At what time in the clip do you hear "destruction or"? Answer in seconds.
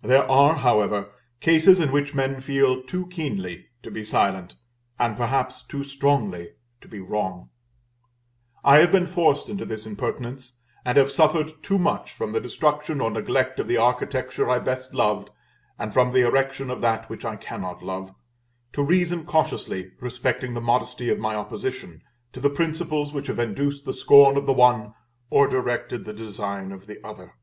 12.40-13.10